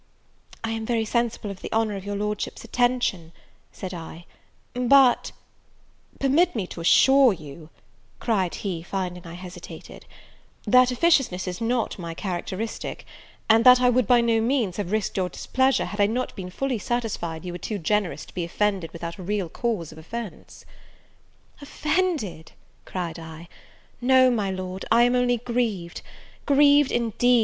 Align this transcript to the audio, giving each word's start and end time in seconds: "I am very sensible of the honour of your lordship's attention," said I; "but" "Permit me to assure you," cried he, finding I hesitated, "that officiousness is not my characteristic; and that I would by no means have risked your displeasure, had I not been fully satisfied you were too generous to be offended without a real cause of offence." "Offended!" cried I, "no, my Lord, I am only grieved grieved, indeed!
"I 0.63 0.71
am 0.71 0.83
very 0.83 1.05
sensible 1.05 1.51
of 1.51 1.61
the 1.61 1.71
honour 1.71 1.95
of 1.95 2.03
your 2.03 2.15
lordship's 2.15 2.63
attention," 2.63 3.31
said 3.71 3.93
I; 3.93 4.25
"but" 4.73 5.31
"Permit 6.19 6.55
me 6.55 6.65
to 6.65 6.81
assure 6.81 7.33
you," 7.33 7.69
cried 8.19 8.55
he, 8.65 8.81
finding 8.81 9.27
I 9.27 9.35
hesitated, 9.35 10.07
"that 10.65 10.89
officiousness 10.89 11.47
is 11.47 11.61
not 11.61 11.99
my 11.99 12.15
characteristic; 12.15 13.05
and 13.47 13.63
that 13.63 13.79
I 13.79 13.91
would 13.91 14.07
by 14.07 14.21
no 14.21 14.41
means 14.41 14.77
have 14.77 14.91
risked 14.91 15.17
your 15.17 15.29
displeasure, 15.29 15.85
had 15.85 16.01
I 16.01 16.07
not 16.07 16.35
been 16.35 16.49
fully 16.49 16.79
satisfied 16.79 17.45
you 17.45 17.51
were 17.51 17.59
too 17.59 17.77
generous 17.77 18.25
to 18.25 18.33
be 18.33 18.43
offended 18.43 18.91
without 18.93 19.19
a 19.19 19.23
real 19.23 19.49
cause 19.49 19.91
of 19.91 19.99
offence." 19.99 20.65
"Offended!" 21.61 22.53
cried 22.85 23.19
I, 23.19 23.47
"no, 24.01 24.31
my 24.31 24.49
Lord, 24.49 24.83
I 24.91 25.03
am 25.03 25.13
only 25.13 25.37
grieved 25.37 26.01
grieved, 26.47 26.91
indeed! 26.91 27.39